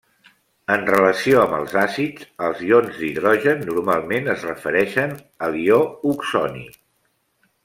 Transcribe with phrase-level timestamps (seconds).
[0.75, 5.15] En relació amb els àcids, els ions d'hidrogen normalment es refereixen
[5.49, 5.81] a l'ió
[6.15, 6.69] oxoni.